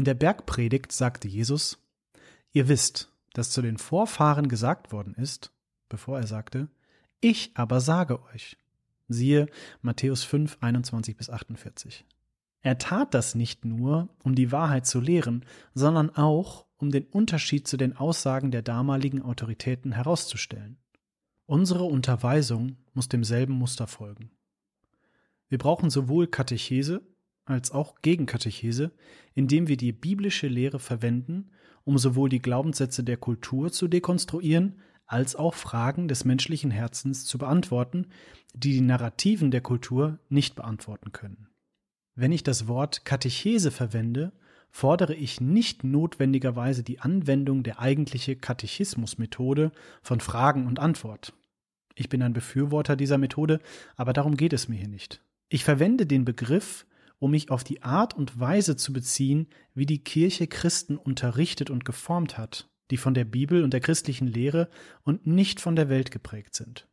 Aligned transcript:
In 0.00 0.04
der 0.04 0.14
Bergpredigt 0.14 0.92
sagte 0.92 1.28
Jesus, 1.28 1.78
Ihr 2.54 2.68
wisst, 2.68 3.12
dass 3.34 3.50
zu 3.50 3.60
den 3.60 3.76
Vorfahren 3.76 4.48
gesagt 4.48 4.92
worden 4.92 5.12
ist, 5.12 5.52
bevor 5.90 6.18
er 6.18 6.26
sagte, 6.26 6.68
Ich 7.20 7.50
aber 7.52 7.82
sage 7.82 8.22
euch. 8.32 8.56
Siehe 9.08 9.46
Matthäus 9.82 10.24
5, 10.24 10.56
21 10.62 11.18
bis 11.18 11.28
48. 11.28 12.06
Er 12.62 12.78
tat 12.78 13.12
das 13.12 13.34
nicht 13.34 13.66
nur, 13.66 14.08
um 14.24 14.34
die 14.34 14.52
Wahrheit 14.52 14.86
zu 14.86 15.00
lehren, 15.00 15.44
sondern 15.74 16.08
auch, 16.16 16.64
um 16.78 16.90
den 16.90 17.04
Unterschied 17.04 17.68
zu 17.68 17.76
den 17.76 17.94
Aussagen 17.94 18.50
der 18.50 18.62
damaligen 18.62 19.20
Autoritäten 19.20 19.92
herauszustellen. 19.92 20.78
Unsere 21.44 21.84
Unterweisung 21.84 22.78
muss 22.94 23.10
demselben 23.10 23.52
Muster 23.52 23.86
folgen. 23.86 24.30
Wir 25.50 25.58
brauchen 25.58 25.90
sowohl 25.90 26.26
Katechese 26.26 27.02
als 27.50 27.70
auch 27.70 27.96
Gegenkatechese, 28.02 28.92
indem 29.34 29.68
wir 29.68 29.76
die 29.76 29.92
biblische 29.92 30.48
Lehre 30.48 30.78
verwenden, 30.78 31.50
um 31.84 31.98
sowohl 31.98 32.28
die 32.28 32.42
Glaubenssätze 32.42 33.02
der 33.02 33.16
Kultur 33.16 33.72
zu 33.72 33.88
dekonstruieren, 33.88 34.76
als 35.06 35.34
auch 35.34 35.54
Fragen 35.54 36.06
des 36.06 36.24
menschlichen 36.24 36.70
Herzens 36.70 37.24
zu 37.24 37.36
beantworten, 37.36 38.06
die 38.54 38.72
die 38.74 38.80
Narrativen 38.80 39.50
der 39.50 39.60
Kultur 39.60 40.18
nicht 40.28 40.54
beantworten 40.54 41.12
können. 41.12 41.48
Wenn 42.14 42.32
ich 42.32 42.42
das 42.42 42.68
Wort 42.68 43.04
Katechese 43.04 43.70
verwende, 43.70 44.32
fordere 44.70 45.14
ich 45.14 45.40
nicht 45.40 45.82
notwendigerweise 45.84 46.82
die 46.82 47.00
Anwendung 47.00 47.62
der 47.62 47.80
eigentliche 47.80 48.36
Katechismusmethode 48.36 49.72
von 50.02 50.20
Fragen 50.20 50.66
und 50.66 50.78
Antwort. 50.78 51.32
Ich 51.96 52.08
bin 52.08 52.22
ein 52.22 52.32
Befürworter 52.32 52.94
dieser 52.94 53.18
Methode, 53.18 53.60
aber 53.96 54.12
darum 54.12 54.36
geht 54.36 54.52
es 54.52 54.68
mir 54.68 54.76
hier 54.76 54.88
nicht. 54.88 55.22
Ich 55.48 55.64
verwende 55.64 56.06
den 56.06 56.24
Begriff, 56.24 56.86
um 57.20 57.30
mich 57.30 57.50
auf 57.50 57.62
die 57.62 57.82
Art 57.82 58.14
und 58.14 58.40
Weise 58.40 58.74
zu 58.74 58.92
beziehen, 58.92 59.46
wie 59.74 59.86
die 59.86 60.02
Kirche 60.02 60.48
Christen 60.48 60.96
unterrichtet 60.96 61.70
und 61.70 61.84
geformt 61.84 62.36
hat, 62.36 62.68
die 62.90 62.96
von 62.96 63.14
der 63.14 63.24
Bibel 63.24 63.62
und 63.62 63.72
der 63.72 63.80
christlichen 63.80 64.26
Lehre 64.26 64.68
und 65.04 65.26
nicht 65.26 65.60
von 65.60 65.76
der 65.76 65.88
Welt 65.88 66.10
geprägt 66.10 66.56
sind. 66.56 66.88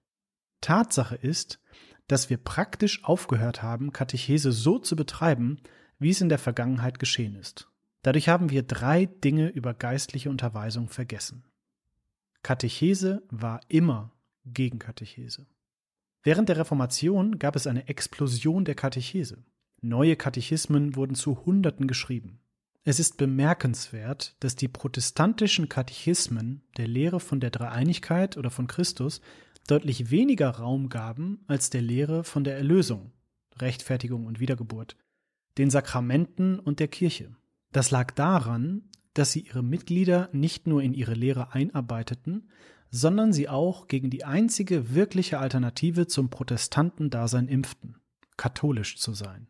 Tatsache 0.61 1.15
ist, 1.15 1.59
dass 2.07 2.29
wir 2.29 2.37
praktisch 2.37 3.03
aufgehört 3.03 3.63
haben, 3.63 3.91
Katechese 3.91 4.51
so 4.51 4.77
zu 4.77 4.95
betreiben, 4.95 5.59
wie 5.97 6.09
es 6.09 6.21
in 6.21 6.29
der 6.29 6.39
Vergangenheit 6.39 6.99
geschehen 6.99 7.35
ist. 7.35 7.69
Dadurch 8.03 8.29
haben 8.29 8.49
wir 8.49 8.63
drei 8.63 9.05
Dinge 9.05 9.49
über 9.49 9.73
geistliche 9.73 10.29
Unterweisung 10.29 10.89
vergessen. 10.89 11.45
Katechese 12.43 13.23
war 13.29 13.61
immer 13.67 14.11
Gegenkatechese. 14.45 15.47
Während 16.23 16.49
der 16.49 16.57
Reformation 16.57 17.39
gab 17.39 17.55
es 17.55 17.67
eine 17.67 17.87
Explosion 17.87 18.65
der 18.65 18.75
Katechese. 18.75 19.43
Neue 19.81 20.15
Katechismen 20.15 20.95
wurden 20.95 21.15
zu 21.15 21.45
Hunderten 21.45 21.87
geschrieben. 21.87 22.39
Es 22.83 22.99
ist 22.99 23.17
bemerkenswert, 23.17 24.35
dass 24.39 24.55
die 24.55 24.67
protestantischen 24.67 25.69
Katechismen 25.69 26.61
der 26.77 26.87
Lehre 26.87 27.19
von 27.19 27.39
der 27.39 27.51
Dreieinigkeit 27.51 28.37
oder 28.37 28.49
von 28.49 28.67
Christus 28.67 29.21
deutlich 29.67 30.09
weniger 30.09 30.49
Raum 30.49 30.89
gaben 30.89 31.43
als 31.47 31.69
der 31.69 31.81
Lehre 31.81 32.23
von 32.23 32.43
der 32.43 32.57
Erlösung, 32.57 33.11
Rechtfertigung 33.59 34.25
und 34.25 34.39
Wiedergeburt, 34.39 34.95
den 35.57 35.69
Sakramenten 35.69 36.59
und 36.59 36.79
der 36.79 36.87
Kirche. 36.87 37.35
Das 37.71 37.91
lag 37.91 38.11
daran, 38.11 38.83
dass 39.13 39.31
sie 39.31 39.41
ihre 39.41 39.63
Mitglieder 39.63 40.29
nicht 40.31 40.65
nur 40.65 40.81
in 40.81 40.93
ihre 40.93 41.13
Lehre 41.13 41.53
einarbeiteten, 41.53 42.49
sondern 42.89 43.33
sie 43.33 43.49
auch 43.49 43.87
gegen 43.87 44.09
die 44.09 44.23
einzige 44.23 44.95
wirkliche 44.95 45.39
Alternative 45.39 46.07
zum 46.07 46.29
Protestantendasein 46.29 47.47
impften, 47.47 47.97
katholisch 48.37 48.97
zu 48.97 49.13
sein. 49.13 49.47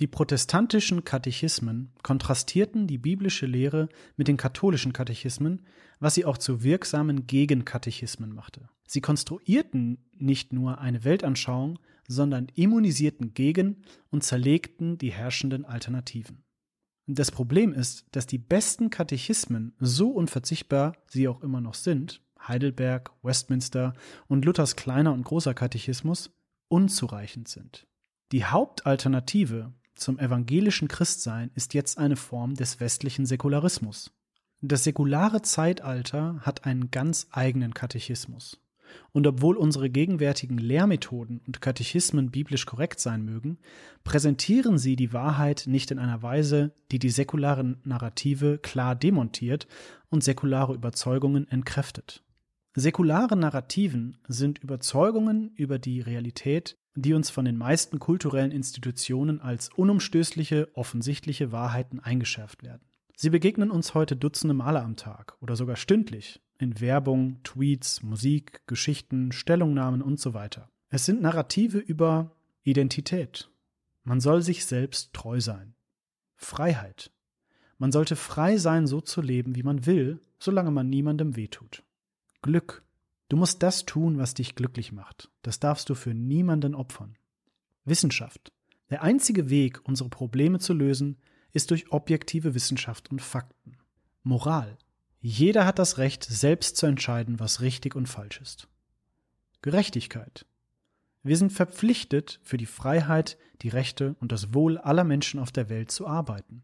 Die 0.00 0.08
protestantischen 0.08 1.04
Katechismen 1.04 1.92
kontrastierten 2.02 2.88
die 2.88 2.98
biblische 2.98 3.46
Lehre 3.46 3.88
mit 4.16 4.26
den 4.26 4.36
katholischen 4.36 4.92
Katechismen, 4.92 5.62
was 6.00 6.14
sie 6.14 6.24
auch 6.24 6.36
zu 6.36 6.64
wirksamen 6.64 7.28
Gegenkatechismen 7.28 8.34
machte. 8.34 8.68
Sie 8.88 9.00
konstruierten 9.00 9.98
nicht 10.12 10.52
nur 10.52 10.78
eine 10.78 11.04
Weltanschauung, 11.04 11.78
sondern 12.08 12.48
immunisierten 12.54 13.34
gegen 13.34 13.84
und 14.10 14.24
zerlegten 14.24 14.98
die 14.98 15.12
herrschenden 15.12 15.64
Alternativen. 15.64 16.42
Das 17.06 17.30
Problem 17.30 17.72
ist, 17.72 18.06
dass 18.10 18.26
die 18.26 18.38
besten 18.38 18.90
Katechismen, 18.90 19.74
so 19.78 20.10
unverzichtbar 20.10 20.96
sie 21.06 21.28
auch 21.28 21.42
immer 21.42 21.60
noch 21.60 21.74
sind, 21.74 22.20
Heidelberg, 22.46 23.12
Westminster 23.22 23.94
und 24.26 24.44
Luthers 24.44 24.74
kleiner 24.74 25.12
und 25.12 25.22
großer 25.22 25.54
Katechismus, 25.54 26.34
unzureichend 26.68 27.48
sind. 27.48 27.86
Die 28.32 28.44
Hauptalternative 28.44 29.72
zum 29.94 30.18
evangelischen 30.18 30.88
Christsein 30.88 31.50
ist 31.54 31.74
jetzt 31.74 31.98
eine 31.98 32.16
Form 32.16 32.54
des 32.54 32.80
westlichen 32.80 33.26
Säkularismus. 33.26 34.12
Das 34.60 34.84
säkulare 34.84 35.42
Zeitalter 35.42 36.40
hat 36.40 36.64
einen 36.64 36.90
ganz 36.90 37.26
eigenen 37.30 37.74
Katechismus. 37.74 38.60
Und 39.12 39.26
obwohl 39.26 39.56
unsere 39.56 39.90
gegenwärtigen 39.90 40.58
Lehrmethoden 40.58 41.40
und 41.46 41.60
Katechismen 41.60 42.30
biblisch 42.30 42.66
korrekt 42.66 43.00
sein 43.00 43.24
mögen, 43.24 43.58
präsentieren 44.04 44.78
sie 44.78 44.96
die 44.96 45.12
Wahrheit 45.12 45.64
nicht 45.66 45.90
in 45.90 45.98
einer 45.98 46.22
Weise, 46.22 46.72
die 46.90 46.98
die 46.98 47.10
säkularen 47.10 47.80
Narrative 47.84 48.58
klar 48.58 48.94
demontiert 48.94 49.66
und 50.10 50.22
säkulare 50.22 50.74
Überzeugungen 50.74 51.48
entkräftet. 51.48 52.22
Säkulare 52.74 53.36
Narrativen 53.36 54.18
sind 54.26 54.58
Überzeugungen 54.58 55.52
über 55.54 55.78
die 55.78 56.00
Realität, 56.00 56.76
die 56.94 57.14
uns 57.14 57.30
von 57.30 57.44
den 57.44 57.56
meisten 57.56 57.98
kulturellen 57.98 58.50
Institutionen 58.50 59.40
als 59.40 59.68
unumstößliche, 59.70 60.68
offensichtliche 60.74 61.52
Wahrheiten 61.52 62.00
eingeschärft 62.00 62.62
werden. 62.62 62.82
Sie 63.16 63.30
begegnen 63.30 63.70
uns 63.70 63.94
heute 63.94 64.16
dutzende 64.16 64.54
Male 64.54 64.82
am 64.82 64.96
Tag 64.96 65.36
oder 65.40 65.56
sogar 65.56 65.76
stündlich 65.76 66.40
in 66.58 66.80
Werbung, 66.80 67.40
Tweets, 67.42 68.02
Musik, 68.02 68.62
Geschichten, 68.66 69.32
Stellungnahmen 69.32 70.02
und 70.02 70.20
so 70.20 70.34
weiter. 70.34 70.68
Es 70.88 71.04
sind 71.04 71.22
Narrative 71.22 71.78
über 71.78 72.30
Identität. 72.62 73.50
Man 74.04 74.20
soll 74.20 74.42
sich 74.42 74.64
selbst 74.64 75.12
treu 75.12 75.40
sein. 75.40 75.74
Freiheit. 76.36 77.10
Man 77.78 77.90
sollte 77.90 78.16
frei 78.16 78.56
sein, 78.56 78.86
so 78.86 79.00
zu 79.00 79.20
leben, 79.20 79.56
wie 79.56 79.62
man 79.62 79.86
will, 79.86 80.20
solange 80.38 80.70
man 80.70 80.88
niemandem 80.88 81.36
wehtut. 81.36 81.82
Glück. 82.42 82.83
Du 83.34 83.38
musst 83.40 83.64
das 83.64 83.84
tun, 83.84 84.16
was 84.16 84.34
dich 84.34 84.54
glücklich 84.54 84.92
macht. 84.92 85.28
Das 85.42 85.58
darfst 85.58 85.90
du 85.90 85.96
für 85.96 86.14
niemanden 86.14 86.76
opfern. 86.76 87.18
Wissenschaft. 87.84 88.52
Der 88.90 89.02
einzige 89.02 89.50
Weg, 89.50 89.80
unsere 89.82 90.08
Probleme 90.08 90.60
zu 90.60 90.72
lösen, 90.72 91.16
ist 91.50 91.72
durch 91.72 91.90
objektive 91.90 92.54
Wissenschaft 92.54 93.10
und 93.10 93.20
Fakten. 93.20 93.76
Moral. 94.22 94.78
Jeder 95.20 95.66
hat 95.66 95.80
das 95.80 95.98
Recht, 95.98 96.22
selbst 96.22 96.76
zu 96.76 96.86
entscheiden, 96.86 97.40
was 97.40 97.60
richtig 97.60 97.96
und 97.96 98.08
falsch 98.08 98.40
ist. 98.40 98.68
Gerechtigkeit. 99.62 100.46
Wir 101.24 101.36
sind 101.36 101.50
verpflichtet, 101.50 102.38
für 102.44 102.56
die 102.56 102.66
Freiheit, 102.66 103.36
die 103.62 103.68
Rechte 103.68 104.14
und 104.20 104.30
das 104.30 104.54
Wohl 104.54 104.78
aller 104.78 105.02
Menschen 105.02 105.40
auf 105.40 105.50
der 105.50 105.68
Welt 105.68 105.90
zu 105.90 106.06
arbeiten. 106.06 106.62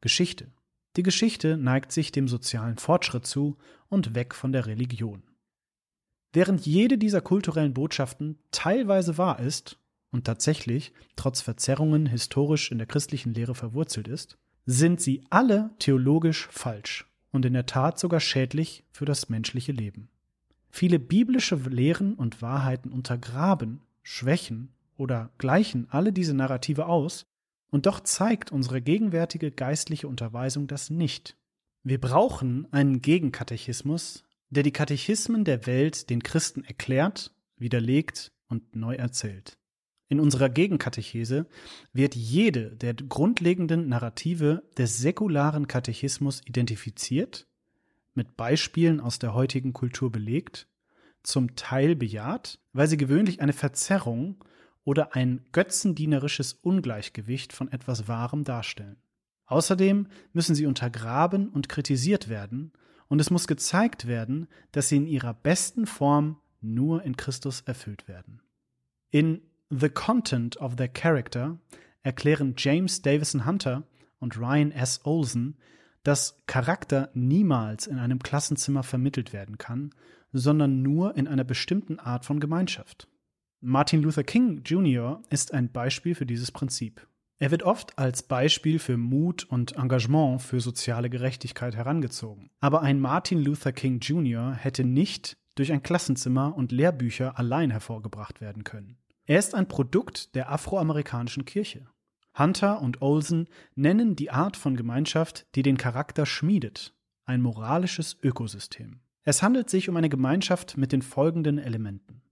Geschichte. 0.00 0.52
Die 0.94 1.02
Geschichte 1.02 1.56
neigt 1.56 1.90
sich 1.90 2.12
dem 2.12 2.28
sozialen 2.28 2.78
Fortschritt 2.78 3.26
zu 3.26 3.56
und 3.88 4.14
weg 4.14 4.36
von 4.36 4.52
der 4.52 4.66
Religion. 4.66 5.24
Während 6.36 6.66
jede 6.66 6.98
dieser 6.98 7.22
kulturellen 7.22 7.72
Botschaften 7.72 8.38
teilweise 8.50 9.16
wahr 9.16 9.40
ist 9.40 9.78
und 10.10 10.26
tatsächlich 10.26 10.92
trotz 11.16 11.40
Verzerrungen 11.40 12.04
historisch 12.04 12.70
in 12.70 12.76
der 12.76 12.86
christlichen 12.86 13.32
Lehre 13.32 13.54
verwurzelt 13.54 14.06
ist, 14.06 14.36
sind 14.66 15.00
sie 15.00 15.24
alle 15.30 15.70
theologisch 15.78 16.46
falsch 16.48 17.06
und 17.32 17.46
in 17.46 17.54
der 17.54 17.64
Tat 17.64 17.98
sogar 17.98 18.20
schädlich 18.20 18.84
für 18.92 19.06
das 19.06 19.30
menschliche 19.30 19.72
Leben. 19.72 20.10
Viele 20.68 20.98
biblische 20.98 21.54
Lehren 21.54 22.12
und 22.12 22.42
Wahrheiten 22.42 22.92
untergraben, 22.92 23.80
schwächen 24.02 24.74
oder 24.98 25.30
gleichen 25.38 25.86
alle 25.88 26.12
diese 26.12 26.34
Narrative 26.34 26.84
aus, 26.84 27.24
und 27.70 27.86
doch 27.86 28.00
zeigt 28.00 28.52
unsere 28.52 28.82
gegenwärtige 28.82 29.52
geistliche 29.52 30.06
Unterweisung 30.06 30.66
das 30.66 30.90
nicht. 30.90 31.34
Wir 31.82 31.98
brauchen 31.98 32.70
einen 32.72 33.00
Gegenkatechismus, 33.00 34.25
der 34.56 34.62
die 34.62 34.72
Katechismen 34.72 35.44
der 35.44 35.66
Welt 35.66 36.08
den 36.08 36.22
Christen 36.22 36.64
erklärt, 36.64 37.32
widerlegt 37.58 38.32
und 38.48 38.74
neu 38.74 38.94
erzählt. 38.94 39.58
In 40.08 40.18
unserer 40.18 40.48
Gegenkatechese 40.48 41.46
wird 41.92 42.14
jede 42.14 42.76
der 42.76 42.94
grundlegenden 42.94 43.88
Narrative 43.88 44.62
des 44.78 44.98
säkularen 44.98 45.68
Katechismus 45.68 46.40
identifiziert, 46.46 47.46
mit 48.14 48.36
Beispielen 48.36 49.00
aus 49.00 49.18
der 49.18 49.34
heutigen 49.34 49.74
Kultur 49.74 50.10
belegt, 50.10 50.68
zum 51.22 51.54
Teil 51.56 51.94
bejaht, 51.94 52.58
weil 52.72 52.86
sie 52.86 52.96
gewöhnlich 52.96 53.42
eine 53.42 53.52
Verzerrung 53.52 54.42
oder 54.84 55.14
ein 55.14 55.44
götzendienerisches 55.52 56.54
Ungleichgewicht 56.54 57.52
von 57.52 57.70
etwas 57.70 58.08
Wahrem 58.08 58.44
darstellen. 58.44 58.96
Außerdem 59.46 60.06
müssen 60.32 60.54
sie 60.54 60.66
untergraben 60.66 61.48
und 61.48 61.68
kritisiert 61.68 62.28
werden, 62.28 62.72
und 63.08 63.20
es 63.20 63.30
muss 63.30 63.46
gezeigt 63.46 64.06
werden, 64.06 64.48
dass 64.72 64.88
sie 64.88 64.96
in 64.96 65.06
ihrer 65.06 65.34
besten 65.34 65.86
Form 65.86 66.38
nur 66.60 67.02
in 67.02 67.16
Christus 67.16 67.60
erfüllt 67.62 68.08
werden. 68.08 68.40
In 69.10 69.42
The 69.70 69.88
Content 69.88 70.56
of 70.58 70.76
Their 70.76 70.88
Character 70.88 71.58
erklären 72.02 72.54
James 72.56 73.02
Davison 73.02 73.46
Hunter 73.46 73.84
und 74.18 74.38
Ryan 74.38 74.72
S. 74.72 75.00
Olsen, 75.04 75.56
dass 76.02 76.40
Charakter 76.46 77.10
niemals 77.14 77.86
in 77.86 77.98
einem 77.98 78.20
Klassenzimmer 78.20 78.82
vermittelt 78.82 79.32
werden 79.32 79.58
kann, 79.58 79.90
sondern 80.32 80.82
nur 80.82 81.16
in 81.16 81.26
einer 81.26 81.44
bestimmten 81.44 81.98
Art 81.98 82.24
von 82.24 82.40
Gemeinschaft. 82.40 83.08
Martin 83.60 84.02
Luther 84.02 84.22
King 84.22 84.62
Jr. 84.64 85.22
ist 85.30 85.52
ein 85.52 85.72
Beispiel 85.72 86.14
für 86.14 86.26
dieses 86.26 86.52
Prinzip. 86.52 87.06
Er 87.38 87.50
wird 87.50 87.64
oft 87.64 87.98
als 87.98 88.22
Beispiel 88.22 88.78
für 88.78 88.96
Mut 88.96 89.44
und 89.44 89.76
Engagement 89.76 90.40
für 90.40 90.60
soziale 90.60 91.10
Gerechtigkeit 91.10 91.76
herangezogen. 91.76 92.50
Aber 92.60 92.80
ein 92.80 92.98
Martin 92.98 93.42
Luther 93.42 93.72
King 93.72 94.00
Jr. 94.00 94.54
hätte 94.54 94.84
nicht 94.84 95.36
durch 95.54 95.70
ein 95.72 95.82
Klassenzimmer 95.82 96.56
und 96.56 96.72
Lehrbücher 96.72 97.38
allein 97.38 97.70
hervorgebracht 97.70 98.40
werden 98.40 98.64
können. 98.64 98.96
Er 99.26 99.38
ist 99.38 99.54
ein 99.54 99.68
Produkt 99.68 100.34
der 100.34 100.50
afroamerikanischen 100.50 101.44
Kirche. 101.44 101.86
Hunter 102.38 102.80
und 102.80 103.02
Olsen 103.02 103.48
nennen 103.74 104.16
die 104.16 104.30
Art 104.30 104.56
von 104.56 104.76
Gemeinschaft, 104.76 105.46
die 105.54 105.62
den 105.62 105.76
Charakter 105.76 106.26
schmiedet, 106.26 106.94
ein 107.24 107.42
moralisches 107.42 108.16
Ökosystem. 108.22 109.00
Es 109.24 109.42
handelt 109.42 109.68
sich 109.68 109.88
um 109.88 109.96
eine 109.96 110.08
Gemeinschaft 110.08 110.76
mit 110.76 110.92
den 110.92 111.02
folgenden 111.02 111.58
Elementen. 111.58 112.22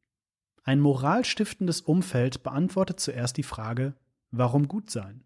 Ein 0.62 0.80
moralstiftendes 0.80 1.80
Umfeld 1.80 2.42
beantwortet 2.42 3.00
zuerst 3.00 3.36
die 3.36 3.42
Frage, 3.42 3.94
warum 4.38 4.68
gut 4.68 4.90
sein? 4.90 5.24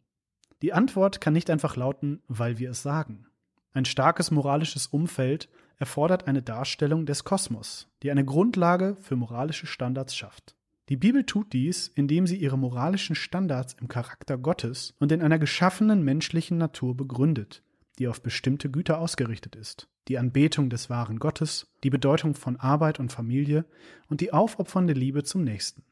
Die 0.63 0.73
Antwort 0.73 1.21
kann 1.21 1.33
nicht 1.33 1.51
einfach 1.51 1.77
lauten, 1.77 2.23
weil 2.29 2.59
wir 2.59 2.71
es 2.71 2.83
sagen. 2.83 3.27
Ein 3.73 3.85
starkes 3.85 4.31
moralisches 4.31 4.89
Umfeld 4.89 5.49
erfordert 5.77 6.27
eine 6.27 6.43
Darstellung 6.43 7.07
des 7.07 7.25
Kosmos, 7.25 7.89
die 8.03 8.11
eine 8.11 8.25
Grundlage 8.25 8.97
für 9.01 9.17
moralische 9.17 9.67
Standards 9.67 10.17
schafft. 10.17 10.57
Die 10.89 10.97
Bibel 10.97 11.25
tut 11.25 11.53
dies, 11.53 11.89
indem 11.89 12.27
sie 12.27 12.37
ihre 12.37 12.59
moralischen 12.59 13.15
Standards 13.15 13.75
im 13.75 13.89
Charakter 13.89 14.39
Gottes 14.39 14.95
und 14.99 15.13
in 15.13 15.23
einer 15.23 15.39
geschaffenen 15.39 16.03
menschlichen 16.03 16.57
Natur 16.57 16.97
begründet, 16.97 17.63
die 17.99 18.09
auf 18.09 18.23
bestimmte 18.23 18.71
Güter 18.71 18.99
ausgerichtet 18.99 19.55
ist. 19.55 19.89
Die 20.09 20.19
Anbetung 20.19 20.71
des 20.71 20.89
wahren 20.89 21.19
Gottes, 21.19 21.71
die 21.85 21.91
Bedeutung 21.91 22.35
von 22.35 22.57
Arbeit 22.57 22.99
und 22.99 23.13
Familie 23.13 23.67
und 24.09 24.23
die 24.23 24.33
aufopfernde 24.33 24.95
Liebe 24.95 25.25
zum 25.25 25.45
Nächsten. 25.45 25.85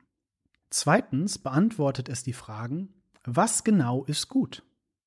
Zweitens 0.70 1.38
beantwortet 1.38 2.08
es 2.08 2.22
die 2.22 2.32
Fragen, 2.32 2.94
was 3.26 3.64
genau 3.64 4.04
ist 4.04 4.28
gut? 4.28 4.62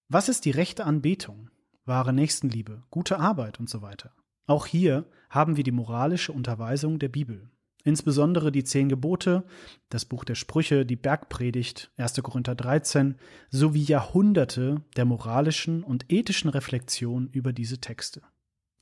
Was 0.10 0.28
ist 0.28 0.44
die 0.44 0.52
rechte 0.52 0.86
Anbetung? 0.86 1.50
Wahre 1.86 2.12
Nächstenliebe, 2.12 2.84
gute 2.92 3.18
Arbeit 3.18 3.60
und 3.62 3.70
so 3.70 3.82
weiter. 3.82 4.14
Auch 4.46 4.66
hier 4.66 5.06
haben 5.30 5.56
wir 5.56 5.64
die 5.64 5.72
moralische 5.72 6.34
Unterweisung 6.34 7.00
der 7.00 7.08
Bibel. 7.08 7.50
Insbesondere 7.86 8.52
die 8.52 8.66
zehn 8.66 8.90
Gebote, 8.90 9.46
das 9.88 10.04
Buch 10.04 10.26
der 10.26 10.36
Sprüche, 10.36 10.86
die 10.86 10.98
Bergpredigt, 10.98 11.92
1. 11.96 12.22
Korinther 12.22 12.56
13, 12.56 13.16
sowie 13.52 13.84
Jahrhunderte 13.84 14.84
der 14.98 15.06
moralischen 15.06 15.82
und 15.82 16.12
ethischen 16.12 16.50
Reflexion 16.50 17.30
über 17.32 17.54
diese 17.54 17.80
Texte. 17.80 18.22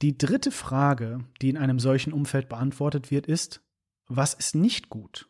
Die 0.01 0.18
dritte 0.18 0.51
Frage, 0.51 1.19
die 1.44 1.50
in 1.50 1.57
einem 1.57 1.80
solchen 1.80 2.12
Umfeld 2.12 2.50
beantwortet 2.50 3.12
wird, 3.12 3.28
ist, 3.28 3.62
was 4.07 4.34
ist 4.34 4.56
nicht 4.56 4.89
gut? 4.89 5.30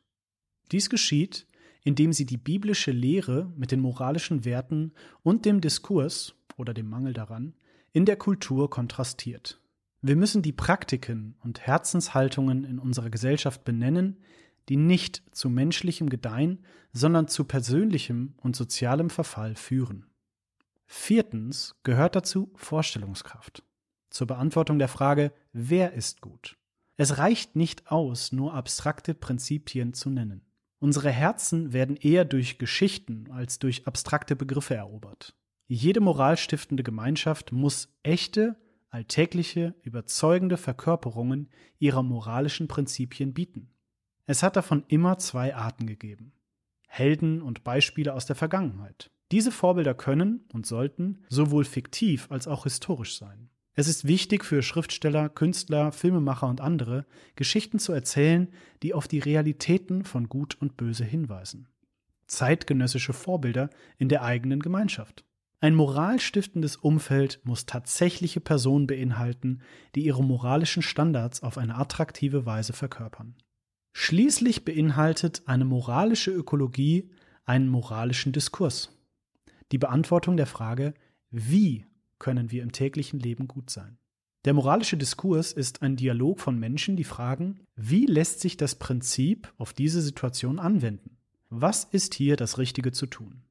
Dies 0.71 0.89
geschieht, 0.89 1.45
indem 1.87 2.11
sie 2.11 2.25
die 2.25 2.35
biblische 2.35 2.91
Lehre 2.91 3.49
mit 3.55 3.71
den 3.71 3.79
moralischen 3.79 4.43
Werten 4.43 4.91
und 5.23 5.45
dem 5.45 5.61
Diskurs 5.61 6.35
oder 6.57 6.73
dem 6.73 6.89
Mangel 6.89 7.13
daran 7.13 7.53
in 7.93 8.03
der 8.03 8.17
Kultur 8.17 8.69
kontrastiert. 8.69 9.61
Wir 10.01 10.17
müssen 10.17 10.41
die 10.41 10.51
Praktiken 10.51 11.37
und 11.45 11.61
Herzenshaltungen 11.61 12.65
in 12.65 12.77
unserer 12.77 13.09
Gesellschaft 13.09 13.63
benennen, 13.63 14.17
die 14.67 14.75
nicht 14.75 15.23
zu 15.31 15.49
menschlichem 15.49 16.09
Gedeihen, 16.09 16.65
sondern 16.91 17.29
zu 17.29 17.45
persönlichem 17.45 18.33
und 18.41 18.57
sozialem 18.57 19.09
Verfall 19.09 19.55
führen. 19.55 20.07
Viertens 20.87 21.73
gehört 21.83 22.17
dazu 22.17 22.51
Vorstellungskraft. 22.55 23.63
Zur 24.09 24.27
Beantwortung 24.27 24.77
der 24.77 24.89
Frage, 24.89 25.31
wer 25.53 25.93
ist 25.93 26.19
gut? 26.19 26.57
Es 26.97 27.17
reicht 27.17 27.55
nicht 27.55 27.89
aus, 27.89 28.33
nur 28.33 28.53
abstrakte 28.55 29.13
Prinzipien 29.13 29.93
zu 29.93 30.09
nennen. 30.09 30.46
Unsere 30.79 31.09
Herzen 31.09 31.73
werden 31.73 31.95
eher 31.95 32.25
durch 32.25 32.59
Geschichten 32.59 33.31
als 33.31 33.59
durch 33.59 33.87
abstrakte 33.87 34.35
Begriffe 34.35 34.75
erobert. 34.75 35.35
Jede 35.67 35.99
moralstiftende 35.99 36.83
Gemeinschaft 36.83 37.51
muss 37.51 37.89
echte 38.03 38.55
alltägliche, 38.89 39.75
überzeugende 39.81 40.57
Verkörperungen 40.57 41.49
ihrer 41.77 42.03
moralischen 42.03 42.67
Prinzipien 42.67 43.33
bieten. 43.33 43.69
Es 44.25 44.43
hat 44.43 44.55
davon 44.55 44.83
immer 44.87 45.17
zwei 45.17 45.55
Arten 45.55 45.87
gegeben. 45.87 46.33
Helden 46.87 47.41
und 47.41 47.63
Beispiele 47.63 48.13
aus 48.13 48.25
der 48.25 48.35
Vergangenheit. 48.35 49.11
Diese 49.31 49.51
Vorbilder 49.51 49.93
können 49.93 50.45
und 50.53 50.65
sollten 50.65 51.25
sowohl 51.29 51.65
fiktiv 51.65 52.31
als 52.31 52.47
auch 52.47 52.63
historisch 52.63 53.17
sein. 53.17 53.49
Es 53.79 53.87
ist 53.87 54.07
wichtig 54.07 54.43
für 54.43 54.63
Schriftsteller, 54.63 55.29
Künstler, 55.29 55.91
Filmemacher 55.91 56.47
und 56.47 56.61
andere, 56.61 57.05
Geschichten 57.35 57.77
zu 57.77 57.93
erzählen, 57.93 58.47
die 58.81 58.95
auf 58.95 59.07
die 59.07 59.19
Realitäten 59.19 60.03
von 60.03 60.29
Gut 60.29 60.57
und 60.59 60.77
Böse 60.77 61.05
hinweisen. 61.05 61.67
Zeitgenössische 62.25 63.13
Vorbilder 63.13 63.69
in 63.99 64.09
der 64.09 64.23
eigenen 64.23 64.61
Gemeinschaft. 64.61 65.25
Ein 65.59 65.75
moralstiftendes 65.75 66.75
Umfeld 66.75 67.39
muss 67.43 67.67
tatsächliche 67.67 68.39
Personen 68.39 68.87
beinhalten, 68.87 69.61
die 69.93 70.05
ihre 70.05 70.23
moralischen 70.23 70.81
Standards 70.81 71.43
auf 71.43 71.59
eine 71.59 71.75
attraktive 71.75 72.47
Weise 72.47 72.73
verkörpern. 72.73 73.35
Schließlich 73.93 74.65
beinhaltet 74.65 75.43
eine 75.45 75.65
moralische 75.65 76.31
Ökologie 76.31 77.11
einen 77.45 77.69
moralischen 77.69 78.31
Diskurs. 78.31 78.89
Die 79.71 79.77
Beantwortung 79.77 80.35
der 80.35 80.47
Frage, 80.47 80.95
wie 81.29 81.85
können 82.19 82.51
wir 82.51 82.63
im 82.63 82.71
täglichen 82.71 83.19
Leben 83.19 83.47
gut 83.47 83.69
sein? 83.69 83.97
Der 84.45 84.53
moralische 84.53 84.97
Diskurs 84.97 85.51
ist 85.51 85.81
ein 85.81 85.95
Dialog 85.95 86.39
von 86.39 86.57
Menschen, 86.57 86.95
die 86.95 87.03
fragen, 87.03 87.59
wie 87.75 88.05
lässt 88.05 88.39
sich 88.39 88.55
das 88.55 88.75
Prinzip 88.75 89.53
auf 89.57 89.73
diese 89.73 90.01
Situation 90.01 90.59
anwenden? 90.59 91.17
Was 91.49 91.83
ist 91.83 92.13
hier 92.13 92.37
das 92.37 92.57
Richtige 92.57 92.91
zu 92.91 93.07
tun? 93.07 93.41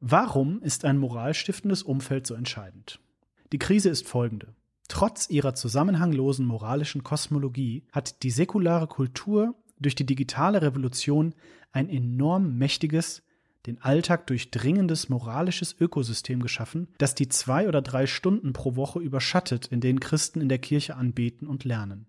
Warum 0.00 0.60
ist 0.60 0.84
ein 0.84 0.98
moralstiftendes 0.98 1.82
Umfeld 1.82 2.26
so 2.26 2.34
entscheidend? 2.34 3.00
Die 3.52 3.58
Krise 3.58 3.88
ist 3.88 4.06
folgende. 4.06 4.54
Trotz 4.88 5.30
ihrer 5.30 5.54
zusammenhanglosen 5.54 6.44
moralischen 6.44 7.02
Kosmologie 7.02 7.84
hat 7.90 8.22
die 8.22 8.30
säkulare 8.30 8.86
Kultur 8.86 9.54
durch 9.80 9.94
die 9.94 10.06
digitale 10.06 10.60
Revolution 10.60 11.34
ein 11.72 11.88
enorm 11.88 12.58
mächtiges, 12.58 13.22
den 13.66 13.80
Alltag 13.80 14.26
durchdringendes 14.26 15.08
moralisches 15.08 15.74
Ökosystem 15.78 16.40
geschaffen, 16.40 16.88
das 16.98 17.14
die 17.14 17.28
zwei 17.28 17.68
oder 17.68 17.82
drei 17.82 18.06
Stunden 18.06 18.52
pro 18.52 18.76
Woche 18.76 19.00
überschattet, 19.00 19.66
in 19.66 19.80
denen 19.80 20.00
Christen 20.00 20.40
in 20.40 20.48
der 20.48 20.58
Kirche 20.58 20.96
anbeten 20.96 21.48
und 21.48 21.64
lernen. 21.64 22.06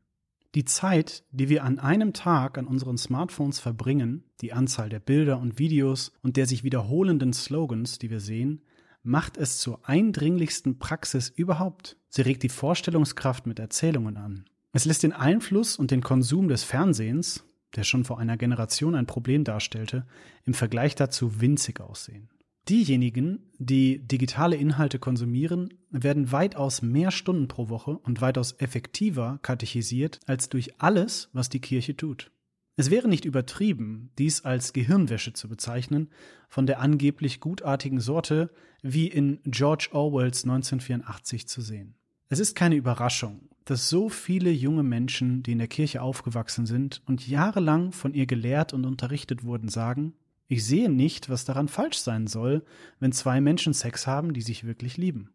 Die 0.56 0.66
Zeit, 0.66 1.26
die 1.32 1.50
wir 1.50 1.66
an 1.66 1.80
einem 1.80 2.14
Tag 2.14 2.58
an 2.58 2.66
unseren 2.66 2.98
Smartphones 2.98 3.60
verbringen, 3.60 4.24
die 4.40 4.54
Anzahl 4.54 4.88
der 4.88 5.02
Bilder 5.02 5.40
und 5.40 5.60
Videos 5.60 6.14
und 6.22 6.38
der 6.38 6.46
sich 6.46 6.64
wiederholenden 6.64 7.34
Slogans, 7.34 8.00
die 8.00 8.10
wir 8.10 8.22
sehen, 8.22 8.62
macht 9.04 9.38
es 9.38 9.60
zur 9.60 9.88
eindringlichsten 9.88 10.80
Praxis 10.80 11.30
überhaupt. 11.30 11.98
Sie 12.08 12.22
regt 12.22 12.42
die 12.44 12.50
Vorstellungskraft 12.50 13.46
mit 13.46 13.60
Erzählungen 13.60 14.18
an. 14.18 14.46
Es 14.72 14.86
lässt 14.86 15.04
den 15.04 15.14
Einfluss 15.14 15.78
und 15.78 15.92
den 15.92 16.02
Konsum 16.02 16.48
des 16.48 16.64
Fernsehens, 16.64 17.44
der 17.76 17.84
schon 17.84 18.06
vor 18.06 18.20
einer 18.20 18.38
Generation 18.38 18.96
ein 18.96 19.06
Problem 19.06 19.44
darstellte, 19.44 20.06
im 20.46 20.54
Vergleich 20.54 20.96
dazu 20.96 21.42
winzig 21.42 21.82
aussehen. 21.82 22.30
Diejenigen, 22.68 23.44
die 23.60 24.00
digitale 24.00 24.56
Inhalte 24.56 24.98
konsumieren, 24.98 25.74
werden 25.92 26.32
weitaus 26.32 26.82
mehr 26.82 27.12
Stunden 27.12 27.48
pro 27.48 27.70
Woche 27.70 28.00
und 28.00 28.22
weitaus 28.22 28.54
effektiver 28.54 29.38
katechisiert 29.44 30.20
als 30.26 30.50
durch 30.50 30.82
alles, 30.82 31.30
was 31.32 31.50
die 31.50 31.60
Kirche 31.60 31.96
tut. 31.96 32.32
Es 32.76 32.90
wäre 32.90 33.08
nicht 33.08 33.24
übertrieben, 33.24 34.10
dies 34.18 34.44
als 34.44 34.74
Gehirnwäsche 34.74 35.34
zu 35.34 35.48
bezeichnen, 35.48 36.10
von 36.50 36.66
der 36.66 36.80
angeblich 36.80 37.40
gutartigen 37.40 38.00
Sorte 38.00 38.50
wie 38.82 39.08
in 39.08 39.40
George 39.46 39.90
Orwells 39.92 40.44
1984 40.44 41.48
zu 41.48 41.62
sehen. 41.62 41.96
Es 42.30 42.40
ist 42.40 42.56
keine 42.56 42.76
Überraschung, 42.76 43.48
dass 43.66 43.90
so 43.90 44.10
viele 44.10 44.52
junge 44.52 44.84
Menschen, 44.84 45.42
die 45.42 45.54
in 45.54 45.58
der 45.58 45.68
Kirche 45.68 46.02
aufgewachsen 46.02 46.66
sind 46.68 47.02
und 47.08 47.28
jahrelang 47.28 47.92
von 47.92 48.14
ihr 48.14 48.28
gelehrt 48.28 48.74
und 48.74 48.86
unterrichtet 48.86 49.44
wurden, 49.44 49.70
sagen, 49.70 50.14
ich 50.48 50.64
sehe 50.64 50.90
nicht, 50.90 51.30
was 51.30 51.46
daran 51.46 51.68
falsch 51.68 51.98
sein 51.98 52.28
soll, 52.28 52.64
wenn 53.00 53.12
zwei 53.12 53.42
Menschen 53.42 53.74
Sex 53.74 54.06
haben, 54.06 54.34
die 54.34 54.44
sich 54.44 54.66
wirklich 54.66 54.98
lieben. 54.98 55.32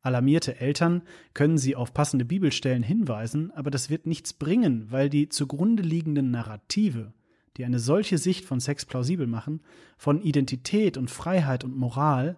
Alarmierte 0.00 0.60
Eltern 0.60 1.02
können 1.32 1.58
sie 1.58 1.76
auf 1.76 1.94
passende 1.94 2.24
Bibelstellen 2.24 2.82
hinweisen, 2.82 3.52
aber 3.52 3.70
das 3.70 3.88
wird 3.88 4.06
nichts 4.06 4.32
bringen, 4.32 4.90
weil 4.90 5.08
die 5.08 5.28
zugrunde 5.28 5.84
liegenden 5.84 6.32
Narrative, 6.32 7.12
die 7.56 7.64
eine 7.64 7.78
solche 7.78 8.18
Sicht 8.18 8.44
von 8.44 8.58
Sex 8.58 8.84
plausibel 8.84 9.28
machen, 9.28 9.60
von 9.96 10.20
Identität 10.20 10.96
und 10.96 11.08
Freiheit 11.08 11.62
und 11.62 11.76
Moral 11.76 12.36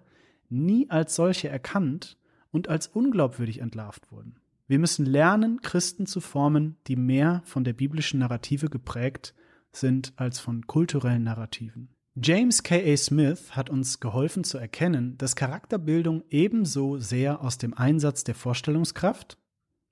nie 0.50 0.90
als 0.90 1.14
solche 1.14 1.48
erkannt 1.48 2.18
und 2.52 2.68
als 2.68 2.86
unglaubwürdig 2.86 3.60
entlarvt 3.60 4.12
wurden. 4.12 4.36
Wir 4.66 4.78
müssen 4.78 5.04
lernen, 5.04 5.60
Christen 5.60 6.06
zu 6.06 6.20
formen, 6.20 6.76
die 6.86 6.96
mehr 6.96 7.42
von 7.44 7.64
der 7.64 7.74
biblischen 7.74 8.20
Narrative 8.20 8.70
geprägt 8.70 9.34
sind 9.72 10.12
als 10.16 10.40
von 10.40 10.66
kulturellen 10.66 11.24
Narrativen. 11.24 11.94
James 12.16 12.62
K.A. 12.62 12.96
Smith 12.96 13.56
hat 13.56 13.70
uns 13.70 13.98
geholfen 13.98 14.44
zu 14.44 14.56
erkennen, 14.56 15.18
dass 15.18 15.34
Charakterbildung 15.34 16.22
ebenso 16.30 16.96
sehr 16.98 17.42
aus 17.42 17.58
dem 17.58 17.74
Einsatz 17.74 18.22
der 18.22 18.36
Vorstellungskraft 18.36 19.36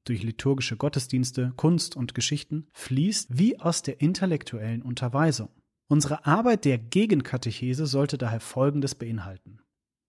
durch 0.05 0.23
liturgische 0.23 0.77
Gottesdienste, 0.77 1.53
Kunst 1.57 1.97
und 1.97 2.15
Geschichten 2.15 2.69
fließt, 2.73 3.39
wie 3.39 3.61
aus 3.61 3.83
der 3.83 4.01
intellektuellen 4.01 4.83
Unterweisung. 4.83 5.49
Unsere 5.89 6.25
Arbeit 6.25 6.65
der 6.65 6.79
Gegenkatechese 6.79 7.87
sollte 7.87 8.19
daher 8.19 8.41
Folgendes 8.41 8.95
beinhalten. 8.95 9.61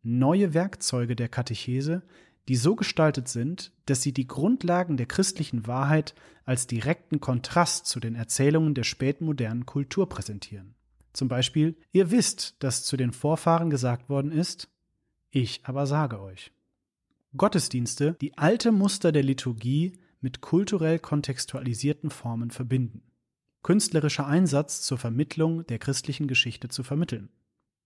Neue 0.04 0.54
Werkzeuge 0.54 1.16
der 1.16 1.30
Katechese, 1.30 2.04
die 2.48 2.56
so 2.56 2.76
gestaltet 2.76 3.28
sind, 3.28 3.72
dass 3.86 4.02
sie 4.02 4.14
die 4.14 4.28
Grundlagen 4.28 4.98
der 4.98 5.06
christlichen 5.06 5.66
Wahrheit 5.68 6.14
als 6.46 6.68
direkten 6.68 7.22
Kontrast 7.22 7.86
zu 7.86 8.00
den 8.00 8.16
Erzählungen 8.16 8.74
der 8.74 8.84
spätmodernen 8.84 9.66
Kultur 9.66 10.10
präsentieren. 10.10 10.76
Zum 11.14 11.28
Beispiel, 11.28 11.78
ihr 11.92 12.12
wisst, 12.12 12.56
dass 12.60 12.84
zu 12.84 12.98
den 12.98 13.14
Vorfahren 13.14 13.70
gesagt 13.70 14.10
worden 14.10 14.32
ist, 14.32 14.70
ich 15.30 15.62
aber 15.64 15.88
sage 15.88 16.20
euch. 16.22 16.52
Gottesdienste, 17.36 18.16
die 18.22 18.38
alte 18.38 18.72
Muster 18.72 19.12
der 19.12 19.24
Liturgie 19.24 19.94
mit 20.22 20.42
kulturell 20.42 21.00
kontextualisierten 21.00 22.10
Formen 22.10 22.52
verbinden. 22.52 23.04
Künstlerischer 23.64 24.28
Einsatz 24.28 24.82
zur 24.82 24.98
Vermittlung 24.98 25.66
der 25.68 25.80
christlichen 25.80 26.28
Geschichte 26.28 26.68
zu 26.68 26.84
vermitteln. 26.84 27.30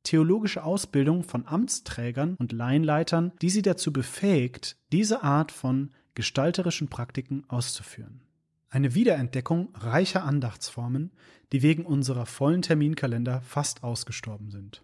Theologische 0.07 0.63
Ausbildung 0.63 1.21
von 1.23 1.45
Amtsträgern 1.45 2.37
und 2.39 2.53
Laienleitern, 2.53 3.33
die 3.41 3.49
sie 3.49 3.61
dazu 3.61 3.91
befähigt, 3.91 4.77
diese 4.93 5.21
Art 5.21 5.51
von 5.51 5.91
gestalterischen 6.15 6.87
Praktiken 6.87 7.43
auszuführen. 7.49 8.21
Eine 8.69 8.95
Wiederentdeckung 8.95 9.67
reicher 9.73 10.23
Andachtsformen, 10.23 11.11
die 11.51 11.61
wegen 11.61 11.85
unserer 11.85 12.25
vollen 12.25 12.61
Terminkalender 12.61 13.41
fast 13.41 13.83
ausgestorben 13.83 14.49
sind. 14.49 14.81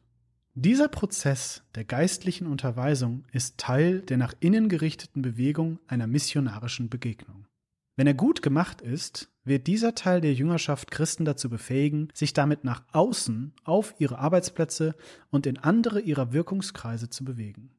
Dieser 0.55 0.89
Prozess 0.89 1.63
der 1.73 1.85
geistlichen 1.85 2.45
Unterweisung 2.45 3.23
ist 3.31 3.57
Teil 3.57 4.01
der 4.01 4.17
nach 4.17 4.33
innen 4.41 4.67
gerichteten 4.67 5.21
Bewegung 5.21 5.79
einer 5.87 6.05
missionarischen 6.05 6.89
Begegnung. 6.89 7.45
Wenn 7.95 8.07
er 8.07 8.13
gut 8.13 8.41
gemacht 8.41 8.81
ist, 8.81 9.32
wird 9.45 9.67
dieser 9.67 9.95
Teil 9.95 10.21
der 10.21 10.33
Jüngerschaft 10.33 10.91
Christen 10.91 11.25
dazu 11.25 11.49
befähigen, 11.49 12.09
sich 12.13 12.33
damit 12.33 12.63
nach 12.63 12.83
außen 12.91 13.53
auf 13.63 13.95
ihre 13.97 14.19
Arbeitsplätze 14.19 14.95
und 15.31 15.45
in 15.45 15.57
andere 15.57 15.99
ihrer 15.99 16.33
Wirkungskreise 16.33 17.09
zu 17.09 17.25
bewegen. 17.25 17.71